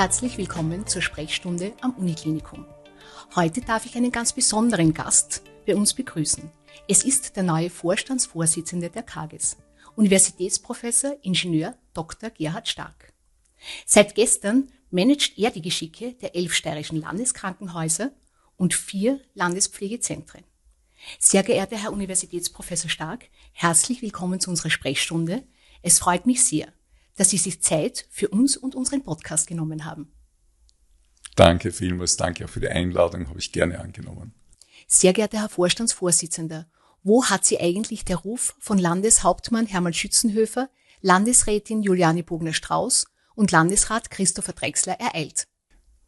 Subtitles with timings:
[0.00, 2.64] Herzlich willkommen zur Sprechstunde am Uniklinikum.
[3.36, 6.50] Heute darf ich einen ganz besonderen Gast bei uns begrüßen.
[6.88, 9.58] Es ist der neue Vorstandsvorsitzende der KAGES,
[9.96, 12.30] Universitätsprofessor Ingenieur Dr.
[12.30, 13.12] Gerhard Stark.
[13.84, 18.10] Seit gestern managt er die Geschicke der elf steirischen Landeskrankenhäuser
[18.56, 20.44] und vier Landespflegezentren.
[21.18, 25.42] Sehr geehrter Herr Universitätsprofessor Stark, herzlich willkommen zu unserer Sprechstunde.
[25.82, 26.72] Es freut mich sehr,
[27.20, 30.10] dass Sie sich Zeit für uns und unseren Podcast genommen haben.
[31.36, 34.32] Danke vielmals, danke auch für die Einladung, habe ich gerne angenommen.
[34.86, 36.66] Sehr geehrter Herr Vorstandsvorsitzender,
[37.02, 40.70] wo hat Sie eigentlich der Ruf von Landeshauptmann Hermann Schützenhöfer,
[41.02, 43.04] Landesrätin Juliane Bogner-Strauß
[43.34, 45.46] und Landesrat Christopher Drexler ereilt?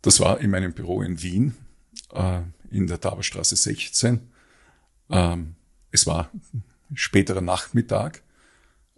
[0.01, 1.55] Das war in meinem Büro in Wien,
[2.15, 2.41] äh,
[2.71, 4.33] in der Taberstraße 16.
[5.11, 5.57] Ähm,
[5.91, 6.31] es war
[6.95, 8.23] späterer Nachmittag.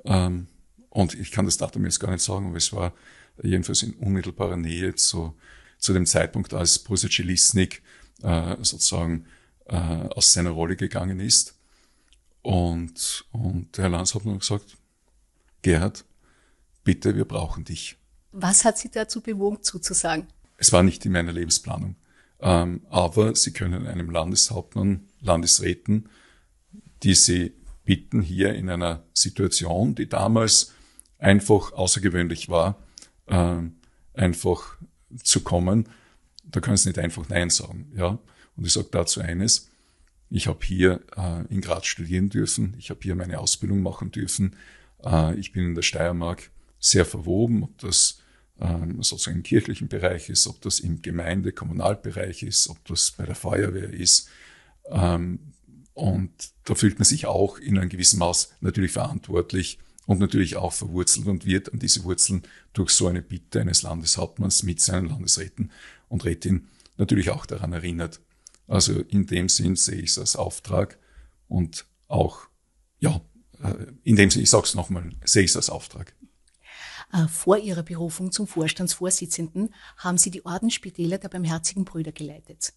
[0.04, 0.46] Ähm,
[0.95, 2.95] und ich kann das Datum jetzt gar nicht sagen, aber es war
[3.42, 5.37] jedenfalls in unmittelbarer Nähe zu,
[5.77, 7.83] zu dem Zeitpunkt, als Bruce Lisnik
[8.23, 9.27] äh, sozusagen
[9.67, 11.56] äh, aus seiner Rolle gegangen ist.
[12.42, 14.77] Und, und Herr Lanz hat nur gesagt,
[15.62, 16.05] Gerhard,
[16.84, 17.97] bitte, wir brauchen dich.
[18.31, 20.28] Was hat Sie dazu bewogen zuzusagen?
[20.59, 21.97] Es war nicht in meiner Lebensplanung.
[22.39, 26.09] Ähm, aber Sie können einem Landeshauptmann, Landesräten,
[27.03, 27.53] die Sie
[27.84, 30.72] bitten, hier in einer Situation, die damals
[31.25, 32.77] einfach außergewöhnlich war,
[33.27, 33.56] äh,
[34.12, 34.76] einfach
[35.22, 35.88] zu kommen.
[36.44, 37.91] Da können Sie nicht einfach Nein sagen.
[37.97, 38.19] Ja?
[38.56, 39.71] Und ich sage dazu eines,
[40.31, 44.56] ich habe hier äh, in Graz studieren dürfen, ich habe hier meine Ausbildung machen dürfen,
[45.03, 48.21] äh, ich bin in der Steiermark sehr verwoben, ob das
[48.60, 53.25] ähm, sozusagen im kirchlichen Bereich ist, ob das im Gemeinde-, Kommunalbereich ist, ob das bei
[53.25, 54.28] der Feuerwehr ist.
[54.91, 55.38] Ähm,
[55.94, 56.32] und
[56.65, 61.26] da fühlt man sich auch in einem gewissen Maß natürlich verantwortlich und natürlich auch verwurzelt
[61.26, 62.42] und wird an diese Wurzeln
[62.72, 65.70] durch so eine Bitte eines Landeshauptmanns mit seinen Landesräten
[66.09, 68.20] und Rätin natürlich auch daran erinnert.
[68.66, 70.98] Also in dem Sinn sehe ich es als Auftrag
[71.48, 72.48] und auch,
[72.98, 73.20] ja,
[73.62, 76.15] äh, in dem Sinn, ich sage es nochmal, sehe ich es als Auftrag.
[77.12, 82.72] Äh, vor Ihrer Berufung zum Vorstandsvorsitzenden haben Sie die Ordensspitäler der Barmherzigen Brüder geleitet.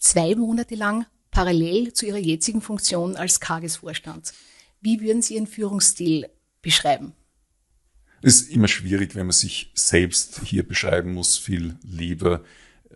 [0.00, 4.32] Zwei Monate lang parallel zu Ihrer jetzigen Funktion als Kagesvorstand.
[4.80, 6.28] Wie würden Sie Ihren Führungsstil
[6.66, 7.12] beschreiben?
[8.22, 11.38] Es ist immer schwierig, wenn man sich selbst hier beschreiben muss.
[11.38, 12.42] Viel lieber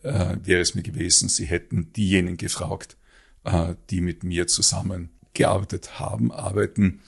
[0.02, 2.96] äh, wäre es mir gewesen, Sie hätten diejenigen gefragt,
[3.44, 7.00] äh, die mit mir zusammengearbeitet haben, arbeiten,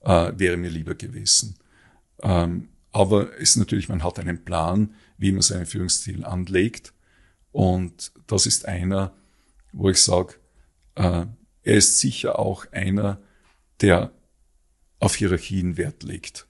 [0.00, 1.56] äh, wäre mir lieber gewesen.
[2.22, 6.92] Ähm, aber es ist natürlich, man hat einen Plan, wie man seinen Führungsstil anlegt.
[7.52, 9.14] Und das ist einer,
[9.72, 10.34] wo ich sage,
[10.96, 11.26] äh,
[11.62, 13.18] er ist sicher auch einer,
[13.80, 14.12] der
[15.02, 16.46] auf Hierarchien Wert legt.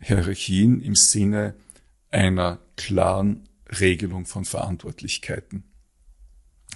[0.00, 1.54] Hierarchien im Sinne
[2.10, 3.46] einer klaren
[3.78, 5.64] Regelung von Verantwortlichkeiten.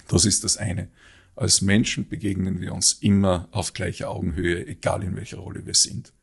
[0.07, 0.89] Das ist das eine.
[1.35, 6.13] Als Menschen begegnen wir uns immer auf gleicher Augenhöhe, egal in welcher Rolle wir sind.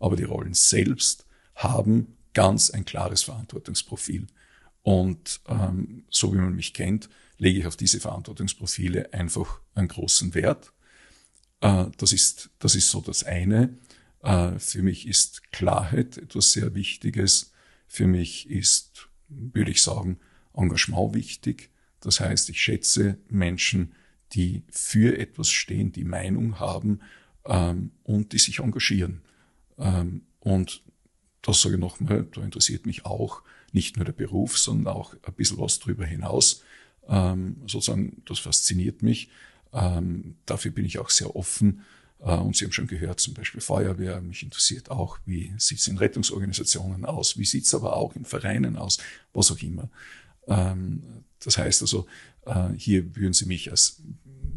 [0.00, 4.26] Aber die Rollen selbst haben ganz ein klares Verantwortungsprofil.
[4.82, 10.34] Und ähm, so wie man mich kennt, lege ich auf diese Verantwortungsprofile einfach einen großen
[10.34, 10.72] Wert.
[11.60, 13.76] Äh, das, ist, das ist so das eine.
[14.26, 17.52] Äh, für mich ist Klarheit etwas sehr Wichtiges.
[17.86, 20.18] Für mich ist, würde ich sagen,
[20.52, 21.70] Engagement wichtig.
[22.00, 23.94] Das heißt, ich schätze Menschen,
[24.32, 27.00] die für etwas stehen, die Meinung haben
[27.44, 29.22] ähm, und die sich engagieren.
[29.78, 30.82] Ähm, und
[31.42, 33.42] das sage ich nochmal, da interessiert mich auch
[33.72, 36.64] nicht nur der Beruf, sondern auch ein bisschen was darüber hinaus.
[37.08, 39.30] Ähm, sozusagen, das fasziniert mich.
[39.72, 41.82] Ähm, dafür bin ich auch sehr offen
[42.18, 45.98] und Sie haben schon gehört, zum Beispiel Feuerwehr, mich interessiert auch, wie sieht es in
[45.98, 48.98] Rettungsorganisationen aus, wie sieht es aber auch in Vereinen aus,
[49.32, 49.90] was auch immer.
[50.48, 51.02] Ähm,
[51.40, 52.06] das heißt also,
[52.46, 54.02] äh, hier würden Sie mich als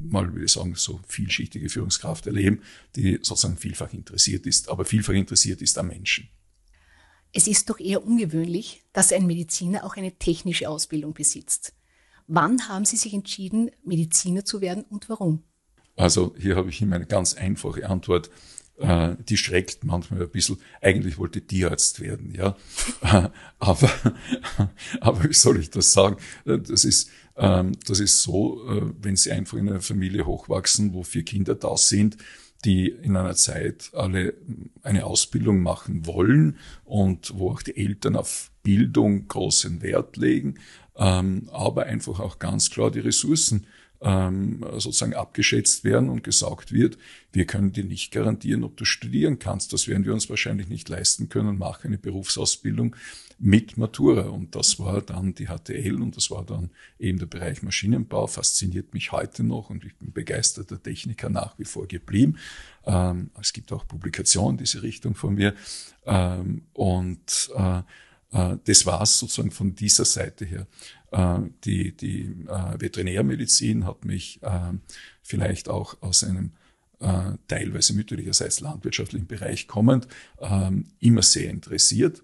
[0.01, 2.61] mal würde ich sagen, so vielschichtige Führungskraft erleben,
[2.95, 6.29] die sozusagen vielfach interessiert ist, aber vielfach interessiert ist am Menschen.
[7.31, 11.73] Es ist doch eher ungewöhnlich, dass ein Mediziner auch eine technische Ausbildung besitzt.
[12.27, 15.43] Wann haben Sie sich entschieden, Mediziner zu werden und warum?
[15.99, 18.29] Also hier habe ich immer eine ganz einfache Antwort.
[18.77, 20.57] äh, die schreckt manchmal ein bisschen.
[20.81, 22.55] Eigentlich wollte Tierarzt werden, ja.
[23.59, 23.91] aber,
[25.01, 26.15] aber wie soll ich das sagen?
[26.45, 31.03] Das ist, ähm, das ist so, äh, wenn Sie einfach in einer Familie hochwachsen, wo
[31.03, 32.15] vier Kinder da sind,
[32.63, 34.35] die in einer Zeit alle
[34.83, 40.55] eine Ausbildung machen wollen und wo auch die Eltern auf Bildung großen Wert legen,
[40.99, 43.65] ähm, aber einfach auch ganz klar die Ressourcen
[44.01, 46.97] ähm, sozusagen abgeschätzt werden und gesagt wird,
[47.31, 49.73] wir können dir nicht garantieren, ob du studieren kannst.
[49.73, 52.95] Das werden wir uns wahrscheinlich nicht leisten können, mache eine Berufsausbildung
[53.39, 54.29] mit Matura.
[54.29, 58.93] Und das war dann die HTL und das war dann eben der Bereich Maschinenbau, fasziniert
[58.93, 62.37] mich heute noch und ich bin begeisterter Techniker nach wie vor geblieben.
[62.85, 65.53] Ähm, es gibt auch Publikationen in diese Richtung von mir.
[66.05, 67.81] Ähm, und äh,
[68.31, 70.67] das war es sozusagen von dieser Seite her.
[71.11, 74.39] Äh, die, die äh, Veterinärmedizin hat mich
[75.21, 76.51] vielleicht auch aus einem
[77.47, 80.09] teilweise mütterlicherseits landwirtschaftlichen Bereich kommend
[80.41, 82.23] ähm, immer sehr interessiert.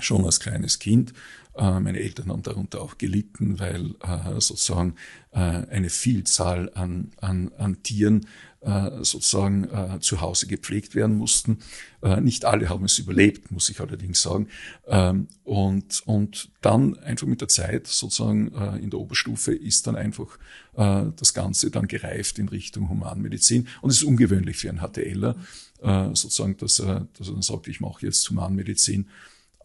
[0.00, 1.12] Schon als kleines Kind.
[1.58, 3.94] Meine Eltern haben darunter auch gelitten, weil
[4.40, 4.94] sozusagen
[5.32, 8.26] eine Vielzahl an, an, an Tieren
[8.66, 11.58] äh, sozusagen äh, zu Hause gepflegt werden mussten.
[12.02, 14.48] Äh, nicht alle haben es überlebt, muss ich allerdings sagen.
[14.88, 19.94] Ähm, und, und dann einfach mit der Zeit sozusagen äh, in der Oberstufe ist dann
[19.94, 20.38] einfach
[20.74, 23.68] äh, das Ganze dann gereift in Richtung Humanmedizin.
[23.82, 25.36] Und es ist ungewöhnlich für einen HTLer,
[25.82, 29.06] äh, sozusagen, dass er, dass er dann sagt, ich mache jetzt Humanmedizin.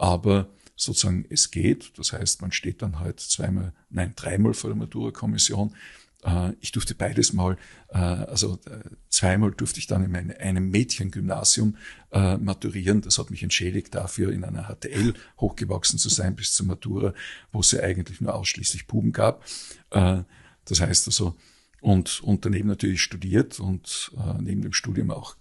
[0.01, 1.97] Aber sozusagen es geht.
[1.97, 5.75] Das heißt, man steht dann halt zweimal, nein, dreimal vor der Matura-Kommission
[6.23, 7.57] äh, ich durfte beides mal,
[7.89, 11.77] äh, also äh, zweimal durfte ich dann in einem Mädchengymnasium
[12.13, 12.99] maturieren.
[13.01, 17.13] Das hat mich entschädigt dafür, in einer HTL hochgewachsen zu sein bis zur Matura,
[17.53, 19.45] wo es ja eigentlich nur ausschließlich Buben gab.
[19.89, 21.37] Das heißt also,
[21.79, 24.11] und, und daneben natürlich studiert und
[24.41, 25.37] neben dem Studium auch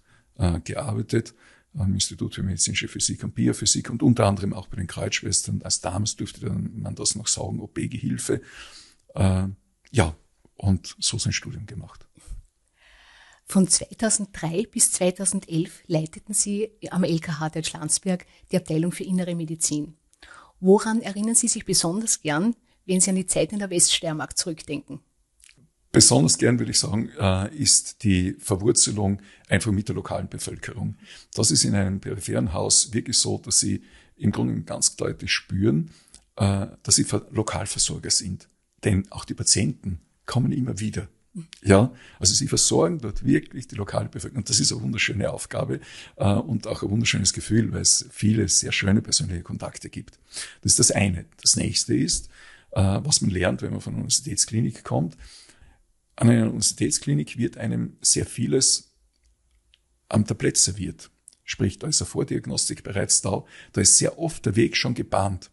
[0.63, 1.33] gearbeitet
[1.75, 5.61] am Institut für medizinische Physik und Biophysik und unter anderem auch bei den Kreuzschwestern.
[5.61, 8.41] Als damals dürfte man das noch sagen, OP-Gehilfe.
[9.15, 10.15] ja,
[10.55, 12.05] und so sein Studium gemacht.
[13.45, 19.97] Von 2003 bis 2011 leiteten Sie am LKH Deutschlandsberg die Abteilung für Innere Medizin.
[20.61, 25.01] Woran erinnern Sie sich besonders gern, wenn Sie an die Zeit in der Weststeiermark zurückdenken?
[25.91, 30.95] Besonders gern würde ich sagen, äh, ist die Verwurzelung einfach mit der lokalen Bevölkerung.
[31.33, 33.83] Das ist in einem peripheren Haus wirklich so, dass Sie
[34.15, 35.91] im Grunde ganz deutlich spüren,
[36.37, 38.47] äh, dass Sie Lokalversorger sind.
[38.83, 41.07] Denn auch die Patienten kommen immer wieder.
[41.63, 44.41] Ja, also sie versorgen dort wirklich die lokale Bevölkerung.
[44.41, 45.79] Und das ist eine wunderschöne Aufgabe
[46.17, 50.19] äh, und auch ein wunderschönes Gefühl, weil es viele sehr schöne persönliche Kontakte gibt.
[50.61, 51.25] Das ist das eine.
[51.41, 52.27] Das nächste ist,
[52.71, 55.15] äh, was man lernt, wenn man von einer Universitätsklinik kommt.
[56.21, 58.93] An einer Universitätsklinik wird einem sehr vieles
[60.07, 61.09] am Tablett serviert.
[61.43, 63.43] Sprich, da ist eine Vordiagnostik bereits da.
[63.73, 65.49] Da ist sehr oft der Weg schon gebahnt.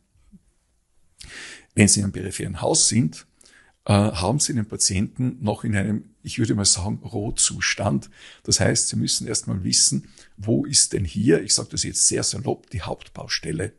[1.75, 3.27] Wenn Sie in einem peripheren Haus sind,
[3.87, 8.11] äh, haben Sie den Patienten noch in einem, ich würde mal sagen, Rohzustand.
[8.43, 12.25] Das heißt, Sie müssen erstmal wissen, wo ist denn hier, ich sage das jetzt sehr
[12.25, 13.73] salopp, die Hauptbaustelle.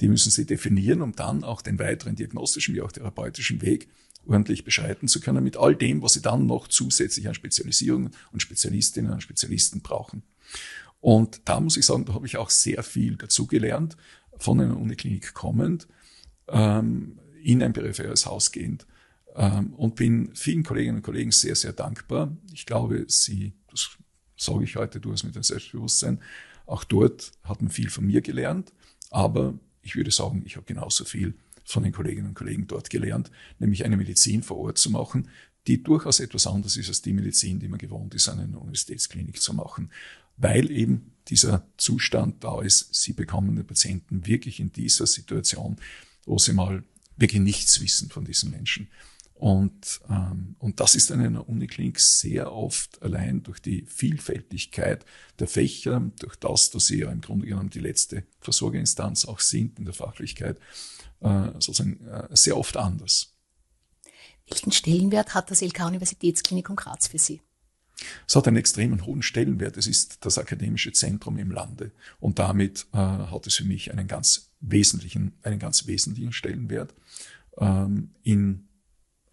[0.00, 3.86] Die müssen Sie definieren, um dann auch den weiteren diagnostischen wie auch therapeutischen Weg
[4.26, 8.40] ordentlich beschreiten zu können mit all dem, was Sie dann noch zusätzlich an Spezialisierungen und
[8.40, 10.22] Spezialistinnen und Spezialisten brauchen.
[11.00, 13.96] Und da muss ich sagen, da habe ich auch sehr viel dazugelernt,
[14.38, 15.86] von einer Uniklinik kommend,
[16.48, 18.86] ähm, in ein peripheres Haus gehend.
[19.36, 22.36] Ähm, und bin vielen Kolleginnen und Kollegen sehr, sehr dankbar.
[22.52, 23.90] Ich glaube, sie, das
[24.36, 26.20] sage ich heute durchaus mit dem Selbstbewusstsein,
[26.66, 28.72] auch dort hat man viel von mir gelernt,
[29.10, 33.30] aber ich würde sagen, ich habe genauso viel von den Kolleginnen und Kollegen dort gelernt,
[33.58, 35.28] nämlich eine Medizin vor Ort zu machen,
[35.66, 39.40] die durchaus etwas anders ist als die Medizin, die man gewohnt ist, an einer Universitätsklinik
[39.40, 39.90] zu machen,
[40.36, 45.76] weil eben dieser Zustand da ist, sie bekommen den Patienten wirklich in dieser Situation,
[46.26, 46.84] wo sie mal
[47.16, 48.88] wirklich nichts wissen von diesen Menschen.
[49.34, 55.04] Und, ähm, und das ist an einer Uniklinik sehr oft allein durch die Vielfältigkeit
[55.38, 59.78] der Fächer, durch das, dass sie ja im Grunde genommen die letzte Versorgerinstanz auch sind
[59.78, 60.58] in der Fachlichkeit,
[61.20, 63.34] äh, sozusagen äh, sehr oft anders.
[64.48, 67.40] Welchen Stellenwert hat das LK-Universitätsklinikum Graz für Sie?
[68.26, 69.76] Es hat einen extremen hohen Stellenwert.
[69.76, 71.92] Es ist das akademische Zentrum im Lande.
[72.20, 76.94] Und damit äh, hat es für mich einen ganz wesentlichen, einen ganz wesentlichen Stellenwert
[77.58, 78.68] ähm, in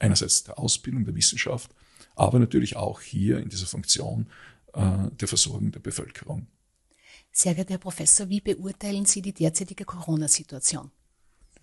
[0.02, 1.72] einerseits der Ausbildung, der Wissenschaft,
[2.16, 4.28] aber natürlich auch hier in dieser Funktion
[4.74, 6.48] äh, der Versorgung der Bevölkerung.
[7.32, 10.92] Sehr geehrter Herr Professor, wie beurteilen Sie die derzeitige Corona-Situation?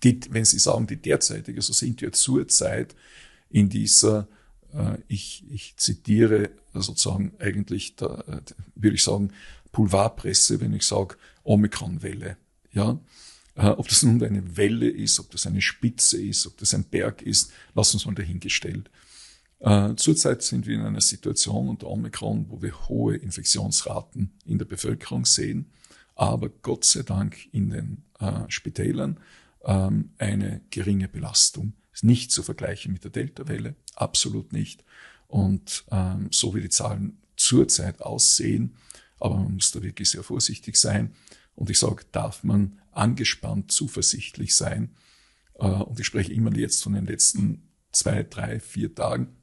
[0.03, 2.95] Die, wenn Sie sagen, die derzeitige, so sind wir zurzeit
[3.49, 4.27] in dieser
[4.73, 8.41] äh, ich, ich zitiere sozusagen eigentlich, da, äh,
[8.75, 9.31] würde ich sagen,
[9.71, 12.37] Boulevardpresse, wenn ich sage Omikron-Welle.
[12.71, 12.99] Ja?
[13.55, 16.83] Äh, ob das nun eine Welle ist, ob das eine Spitze ist, ob das ein
[16.83, 18.89] Berg ist, lass uns mal dahingestellt.
[19.59, 24.65] Äh, zurzeit sind wir in einer Situation unter Omikron, wo wir hohe Infektionsraten in der
[24.65, 25.71] Bevölkerung sehen,
[26.15, 29.19] aber Gott sei Dank in den äh, Spitälern
[29.65, 31.73] ähm, eine geringe Belastung.
[31.93, 34.83] Ist nicht zu vergleichen mit der Delta-Welle, absolut nicht.
[35.27, 38.75] Und ähm, so wie die Zahlen zurzeit aussehen,
[39.19, 41.13] aber man muss da wirklich sehr vorsichtig sein.
[41.55, 44.95] Und ich sage, darf man angespannt zuversichtlich sein.
[45.55, 49.35] Äh, und ich spreche immer jetzt von den letzten zwei, drei, vier Tagen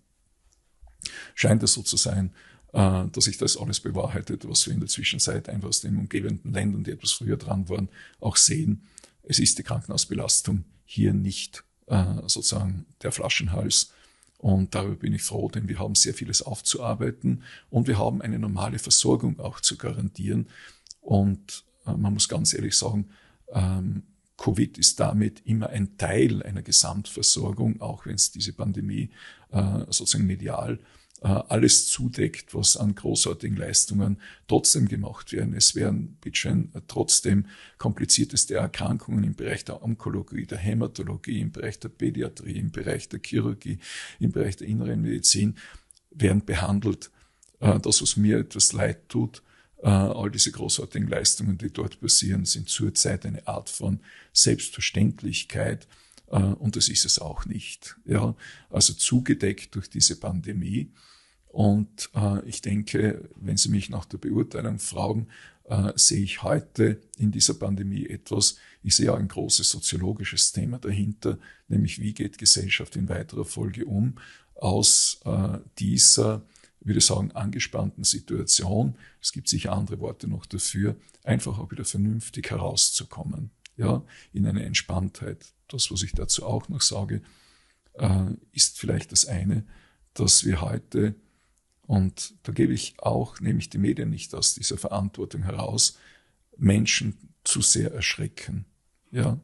[1.35, 2.33] scheint es so zu sein,
[2.73, 6.53] äh, dass sich das alles bewahrheitet, was wir in der Zwischenzeit einfach aus den umgebenden
[6.53, 7.89] Ländern, die etwas früher dran waren,
[8.21, 8.83] auch sehen.
[9.23, 13.93] Es ist die Krankenhausbelastung hier nicht äh, sozusagen der Flaschenhals.
[14.39, 18.39] Und darüber bin ich froh, denn wir haben sehr vieles aufzuarbeiten und wir haben eine
[18.39, 20.49] normale Versorgung auch zu garantieren.
[21.01, 23.09] Und man muss ganz ehrlich sagen,
[23.53, 24.03] ähm,
[24.37, 29.11] Covid ist damit immer ein Teil einer Gesamtversorgung, auch wenn es diese Pandemie
[29.51, 30.79] äh, sozusagen medial
[31.23, 35.55] äh, alles zudeckt, was an großartigen Leistungen trotzdem gemacht werden.
[35.55, 37.47] Es werden bitteschön trotzdem
[37.79, 43.21] komplizierteste Erkrankungen im Bereich der Onkologie, der Hämatologie, im Bereich der Pädiatrie, im Bereich der
[43.25, 43.79] Chirurgie,
[44.21, 45.57] im Bereich der inneren Medizin
[46.11, 47.11] werden behandelt.
[47.61, 52.45] Äh, das, was mir etwas leid tut, äh, all diese großartigen Leistungen, die dort passieren,
[52.45, 54.01] sind zurzeit eine Art von
[54.33, 55.87] Selbstverständlichkeit.
[56.31, 57.97] Äh, und das ist es auch nicht.
[58.05, 58.35] Ja,
[58.71, 60.93] also zugedeckt durch diese Pandemie.
[61.49, 65.29] Und äh, ich denke, wenn Sie mich nach der Beurteilung fragen,
[65.97, 71.41] sehe ich heute in dieser Pandemie etwas, ich sehe auch ein großes soziologisches Thema dahinter,
[71.67, 74.15] nämlich wie geht Gesellschaft in weiterer Folge um
[74.55, 75.19] aus
[75.81, 76.43] dieser
[76.87, 82.51] würde sagen, angespannten Situation, es gibt sicher andere Worte noch dafür, einfach auch wieder vernünftig
[82.51, 85.53] herauszukommen, ja, in eine Entspanntheit.
[85.69, 87.23] Das, was ich dazu auch noch sage,
[87.95, 89.65] äh, ist vielleicht das eine,
[90.15, 91.15] dass wir heute,
[91.83, 95.99] und da gebe ich auch, nehme ich die Medien nicht aus dieser Verantwortung heraus,
[96.57, 98.65] Menschen zu sehr erschrecken.
[99.11, 99.39] Ja,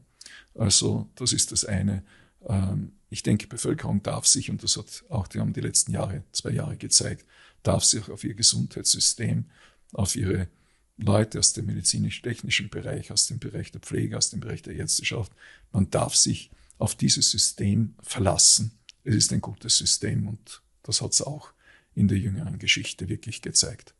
[0.54, 2.04] also das ist das eine.
[2.46, 6.24] Ähm, ich denke, Bevölkerung darf sich, und das hat auch die haben die letzten Jahre,
[6.32, 7.26] zwei Jahre gezeigt,
[7.62, 9.44] darf sich auf ihr Gesundheitssystem,
[9.92, 10.48] auf ihre
[10.96, 15.32] Leute aus dem medizinisch-technischen Bereich, aus dem Bereich der Pflege, aus dem Bereich der Ärzteschaft,
[15.72, 18.78] man darf sich auf dieses System verlassen.
[19.04, 21.52] Es ist ein gutes System und das hat es auch
[21.94, 23.94] in der jüngeren Geschichte wirklich gezeigt.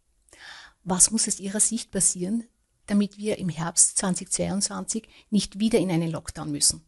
[0.85, 2.45] Was muss aus Ihrer Sicht passieren,
[2.87, 6.83] damit wir im Herbst 2022 nicht wieder in einen Lockdown müssen?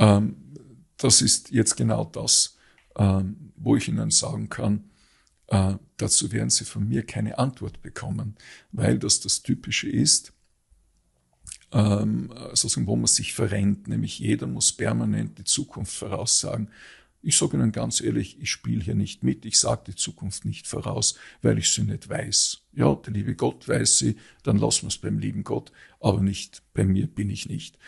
[0.00, 0.36] Ähm,
[0.96, 2.56] das ist jetzt genau das,
[2.96, 4.90] ähm, wo ich Ihnen sagen kann,
[5.48, 8.36] äh, dazu werden Sie von mir keine Antwort bekommen,
[8.72, 10.32] weil das das Typische ist,
[11.72, 16.70] ähm, sozusagen, wo man sich verrennt, nämlich jeder muss permanent die Zukunft voraussagen.
[17.22, 20.66] Ich sage Ihnen ganz ehrlich, ich spiele hier nicht mit, ich sage die Zukunft nicht
[20.66, 22.62] voraus, weil ich sie nicht weiß.
[22.72, 26.62] Ja, der liebe Gott weiß sie, dann lassen wir es beim lieben Gott, aber nicht
[26.72, 27.78] bei mir bin ich nicht.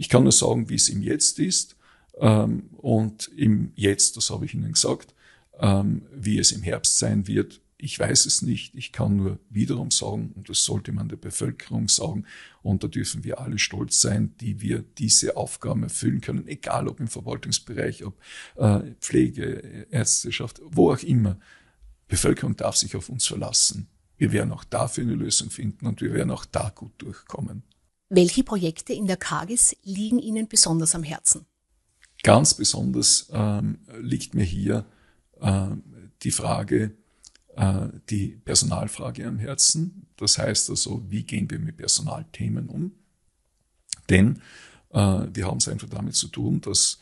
[0.00, 1.76] Ich kann nur sagen, wie es im Jetzt ist
[2.18, 5.14] ähm, und im Jetzt, das habe ich Ihnen gesagt,
[5.58, 7.60] ähm, wie es im Herbst sein wird.
[7.76, 8.74] Ich weiß es nicht.
[8.74, 12.24] Ich kann nur wiederum sagen, und das sollte man der Bevölkerung sagen,
[12.62, 16.98] und da dürfen wir alle stolz sein, die wir diese Aufgaben erfüllen können, egal ob
[16.98, 18.18] im Verwaltungsbereich, ob
[18.56, 21.38] äh, Pflege, Ärzteschaft, wo auch immer.
[22.08, 23.86] Bevölkerung darf sich auf uns verlassen.
[24.16, 27.64] Wir werden auch dafür eine Lösung finden und wir werden auch da gut durchkommen.
[28.12, 31.46] Welche Projekte in der KAGES liegen Ihnen besonders am Herzen?
[32.24, 34.84] Ganz besonders ähm, liegt mir hier
[35.40, 35.68] äh,
[36.22, 36.96] die Frage,
[37.54, 40.08] äh, die Personalfrage am Herzen.
[40.16, 42.90] Das heißt also, wie gehen wir mit Personalthemen um?
[44.10, 44.42] Denn
[44.90, 44.98] äh,
[45.32, 46.98] wir haben es einfach damit zu tun, dass,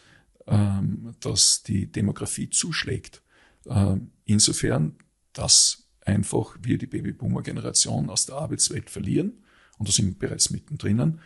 [0.47, 3.23] ähm, dass die Demografie zuschlägt.
[3.65, 3.97] Äh,
[4.27, 4.97] insofern,
[5.33, 9.43] dass einfach wir die Babyboomer-Generation aus der Arbeitswelt verlieren,
[9.79, 11.21] und da sind wir bereits mittendrin,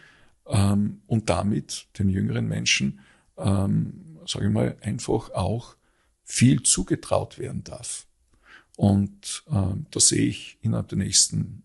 [0.46, 3.00] ähm, und damit den jüngeren Menschen
[3.36, 5.76] ähm, sage ich mal, einfach auch
[6.24, 8.06] viel zugetraut werden darf.
[8.76, 11.62] Und äh, da sehe ich innerhalb der nächsten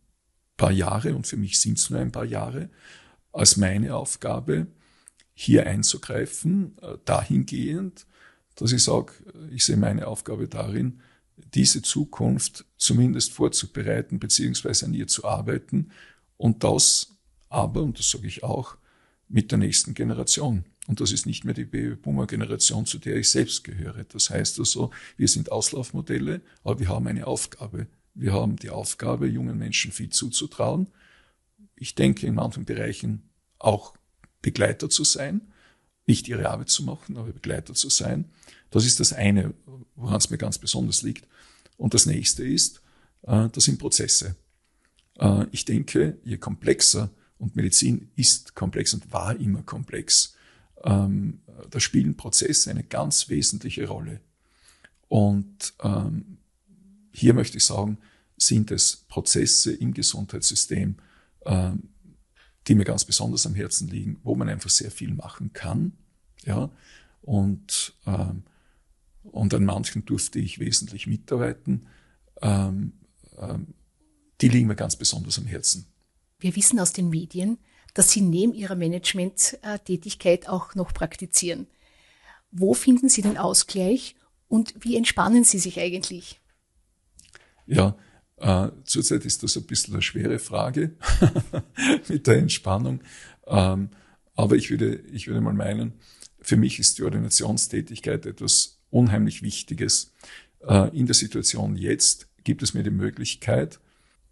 [0.58, 2.70] paar Jahre, und für mich sind es nur ein paar Jahre,
[3.32, 4.68] als meine Aufgabe,
[5.34, 8.08] hier einzugreifen, äh, dahingehend,
[8.56, 9.14] dass ich sage,
[9.52, 11.00] ich sehe meine Aufgabe darin,
[11.54, 15.92] diese Zukunft zumindest vorzubereiten, beziehungsweise an ihr zu arbeiten
[16.38, 17.18] und das
[17.50, 18.78] aber, und das sage ich auch,
[19.28, 20.66] mit der nächsten Generation.
[20.88, 24.06] Und das ist nicht mehr die Babyboomer-Generation, zu der ich selbst gehöre.
[24.06, 27.88] Das heißt also, wir sind Auslaufmodelle, aber wir haben eine Aufgabe.
[28.14, 30.88] Wir haben die Aufgabe, jungen Menschen viel zuzutrauen.
[31.76, 33.30] Ich denke, in manchen Bereichen
[33.60, 33.94] auch
[34.42, 35.42] Begleiter zu sein,
[36.06, 38.26] nicht ihre Arbeit zu machen, aber Begleiter zu sein.
[38.72, 39.54] Das ist das eine,
[39.96, 41.28] woran es mir ganz besonders liegt.
[41.76, 42.82] Und das nächste ist,
[43.24, 44.36] äh, das sind Prozesse.
[45.20, 47.10] Äh, ich denke, je komplexer,
[47.40, 50.36] und Medizin ist komplex und war immer komplex,
[50.84, 54.22] ähm, da spielen Prozesse eine ganz wesentliche Rolle.
[55.08, 56.38] Und ähm,
[57.12, 58.00] hier möchte ich sagen,
[58.38, 60.96] sind es Prozesse im Gesundheitssystem,
[61.46, 61.90] ähm,
[62.68, 65.94] die mir ganz besonders am Herzen liegen, wo man einfach sehr viel machen kann.
[66.44, 66.70] Ja,
[67.22, 67.94] und,
[69.24, 71.88] und an manchen durfte ich wesentlich mitarbeiten.
[74.42, 75.88] Die liegen mir ganz besonders am Herzen.
[76.40, 77.58] Wir wissen aus den Medien,
[77.94, 81.68] dass Sie neben Ihrer Management-Tätigkeit auch noch praktizieren.
[82.52, 84.16] Wo finden Sie den Ausgleich
[84.48, 86.40] und wie entspannen Sie sich eigentlich?
[87.66, 87.98] Ja,
[88.38, 90.96] äh, zurzeit ist das ein bisschen eine schwere Frage
[92.08, 93.02] mit der Entspannung.
[93.48, 93.90] Ähm,
[94.36, 95.94] aber ich würde, ich würde mal meinen,
[96.40, 100.14] für mich ist die Ordinationstätigkeit etwas unheimlich Wichtiges.
[100.62, 103.80] Äh, in der Situation jetzt gibt es mir die Möglichkeit,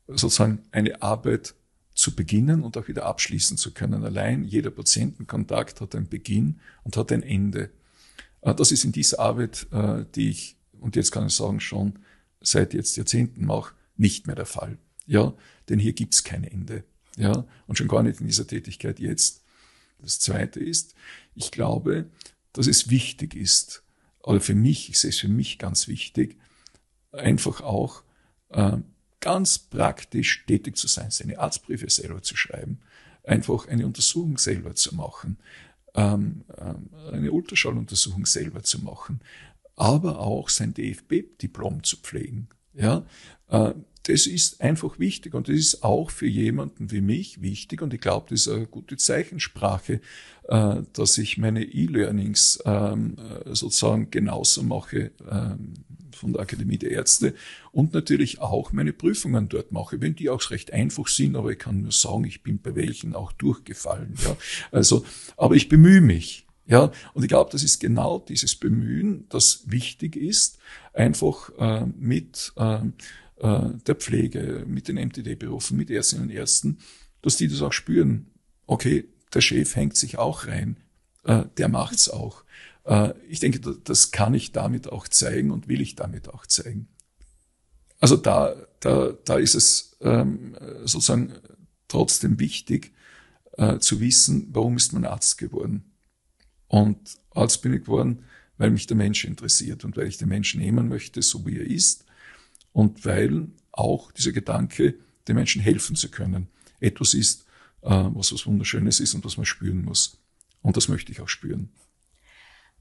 [0.07, 1.55] sozusagen eine Arbeit
[1.93, 4.03] zu beginnen und auch wieder abschließen zu können.
[4.03, 7.69] Allein jeder Patientenkontakt hat einen Beginn und hat ein Ende.
[8.41, 11.99] Äh, das ist in dieser Arbeit, äh, die ich, und jetzt kann ich sagen, schon
[12.41, 14.77] seit jetzt Jahrzehnten mache, nicht mehr der Fall.
[15.07, 15.33] Ja,
[15.69, 16.83] denn hier gibt's kein Ende.
[17.17, 19.43] Ja, und schon gar nicht in dieser Tätigkeit jetzt.
[19.99, 20.95] Das zweite ist,
[21.33, 22.09] ich glaube,
[22.51, 23.83] dass es wichtig ist,
[24.21, 26.37] oder für mich, ich sehe es für mich ganz wichtig,
[27.11, 28.03] einfach auch
[28.49, 28.77] äh,
[29.25, 32.77] ganz praktisch tätig zu sein, seine Arztbriefe selber zu schreiben,
[33.23, 35.37] einfach eine Untersuchung selber zu machen,
[35.95, 39.21] ähm, ähm, eine Ultraschalluntersuchung selber zu machen,
[39.75, 42.49] aber auch sein DFB-Diplom zu pflegen.
[42.75, 43.03] Ja,
[43.49, 43.73] äh,
[44.07, 48.01] das ist einfach wichtig und das ist auch für jemanden wie mich wichtig und ich
[48.01, 49.99] glaube, das ist eine gute Zeichensprache,
[50.47, 55.73] äh, dass ich meine E-Learnings ähm, äh, sozusagen genauso mache ähm,
[56.11, 57.33] von der Akademie der Ärzte
[57.71, 61.59] und natürlich auch meine Prüfungen dort mache, wenn die auch recht einfach sind, aber ich
[61.59, 64.13] kann nur sagen, ich bin bei welchen auch durchgefallen.
[64.23, 64.37] Ja.
[64.71, 65.03] Also,
[65.35, 66.45] aber ich bemühe mich.
[66.67, 70.57] Ja, und ich glaube, das ist genau dieses Bemühen, das wichtig ist,
[70.93, 72.79] einfach äh, mit äh,
[73.37, 76.79] äh der Pflege, mit den MTD-Berufen, mit Ärztinnen und Ärzten,
[77.21, 78.27] dass die das auch spüren.
[78.67, 80.77] Okay, der Chef hängt sich auch rein,
[81.23, 82.43] äh, der macht's auch.
[82.85, 86.87] Äh, ich denke, das kann ich damit auch zeigen und will ich damit auch zeigen.
[87.99, 91.33] Also da, da, da ist es ähm, sozusagen
[91.87, 92.91] trotzdem wichtig
[93.79, 95.95] zu wissen, warum ist man Arzt geworden.
[96.67, 98.25] Und Arzt bin ich geworden,
[98.57, 101.65] weil mich der Mensch interessiert und weil ich den Menschen nehmen möchte, so wie er
[101.65, 102.04] ist.
[102.75, 104.95] Und weil auch dieser Gedanke,
[105.29, 106.49] den Menschen helfen zu können,
[106.81, 107.45] etwas ist,
[107.83, 110.17] äh, was was Wunderschönes ist und was man spüren muss.
[110.61, 111.69] Und das möchte ich auch spüren.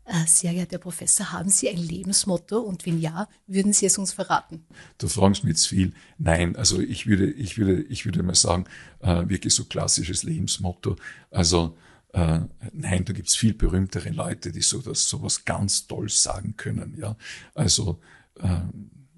[0.04, 3.96] Äh, sehr geehrter Herr Professor, haben Sie ein Lebensmotto und wenn ja, würden Sie es
[3.96, 4.66] uns verraten?
[4.98, 5.92] Du fragst mich jetzt viel.
[6.18, 8.64] Nein, also ich würde, ich würde, ich würde mal sagen,
[8.98, 10.96] äh, wirklich so klassisches Lebensmotto.
[11.30, 11.78] Also
[12.12, 12.40] äh,
[12.72, 16.96] nein, da gibt's viel berühmtere Leute, die so das sowas ganz toll sagen können.
[16.98, 17.16] Ja,
[17.54, 18.00] also
[18.40, 18.58] äh,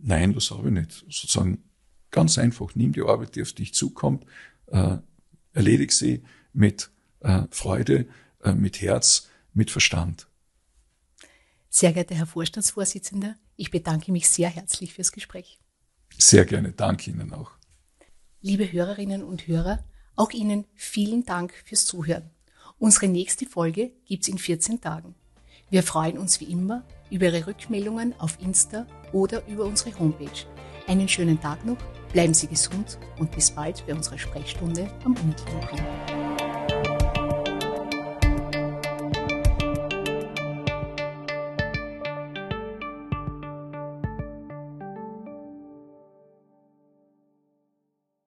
[0.07, 1.05] nein, das habe ich nicht.
[1.11, 1.65] Sozusagen
[2.11, 4.25] ganz einfach, nimm die Arbeit, die auf dich zukommt,
[4.69, 4.99] äh,
[5.53, 6.91] erledig sie mit
[7.21, 8.07] äh, Freude,
[8.43, 10.29] äh, mit Herz, mit Verstand.
[11.69, 15.59] Sehr geehrter Herr Vorstandsvorsitzender, ich bedanke mich sehr herzlich fürs Gespräch.
[16.17, 17.51] Sehr gerne, danke Ihnen auch.
[18.41, 22.31] Liebe Hörerinnen und Hörer, auch Ihnen vielen Dank fürs Zuhören.
[22.79, 25.15] Unsere nächste Folge gibt's in 14 Tagen.
[25.69, 30.47] Wir freuen uns wie immer über Ihre Rückmeldungen auf Insta oder über unsere Homepage.
[30.87, 31.79] Einen schönen Tag noch,
[32.13, 36.26] bleiben Sie gesund und bis bald bei unserer Sprechstunde am Uniklinikum.